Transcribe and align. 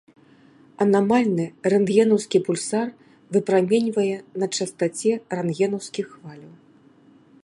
Анамальны 0.85 1.43
рэнтгенаўскі 1.73 2.37
пульсар 2.47 2.87
выпраменьвае 3.37 4.09
на 4.45 4.49
частаце 4.61 5.11
рэнтгенаўскіх 5.37 6.05
хваляў. 6.15 6.53